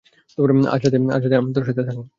আজ 0.67 0.83
রাত 1.23 1.33
আমি 1.39 1.51
তোর 1.55 1.63
সাথে 1.67 1.81
থাকি। 1.87 2.03